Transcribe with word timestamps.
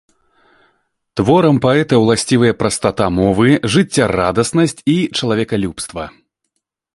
Творам 1.19 1.59
паэта 1.65 1.99
ўласцівыя 2.03 2.53
прастата 2.61 3.05
мовы, 3.19 3.49
жыццярадаснасць 3.75 4.81
і 4.97 4.97
чалавекалюбства. 5.21 6.03